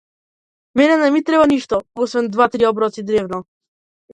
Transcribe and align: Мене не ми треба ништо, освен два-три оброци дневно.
Мене 0.77 0.95
не 1.01 1.11
ми 1.15 1.21
треба 1.27 1.45
ништо, 1.51 1.81
освен 2.03 2.27
два-три 2.33 2.65
оброци 2.71 3.01
дневно. 3.03 3.45